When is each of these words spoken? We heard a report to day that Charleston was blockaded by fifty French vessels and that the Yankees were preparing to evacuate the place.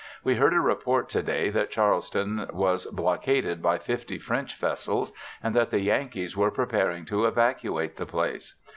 We 0.23 0.33
heard 0.37 0.55
a 0.55 0.59
report 0.59 1.09
to 1.09 1.21
day 1.21 1.51
that 1.51 1.69
Charleston 1.69 2.49
was 2.51 2.87
blockaded 2.87 3.61
by 3.61 3.77
fifty 3.77 4.17
French 4.17 4.57
vessels 4.59 5.13
and 5.43 5.55
that 5.55 5.69
the 5.69 5.81
Yankees 5.81 6.35
were 6.35 6.49
preparing 6.49 7.05
to 7.05 7.25
evacuate 7.25 7.97
the 7.97 8.07
place. 8.07 8.55